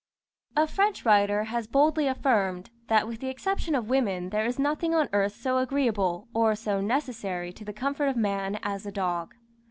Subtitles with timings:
[0.57, 4.95] ]A French writer has boldly affirmed, that with the exception of women there is nothing
[4.95, 9.35] on earth so agreeable, or so necessary to the comfort of man, as the dog.